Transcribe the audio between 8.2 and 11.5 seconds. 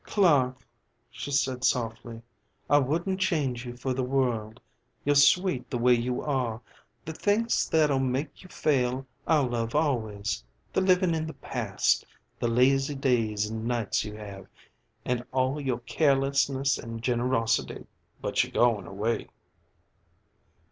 you fail I'll love always the living in the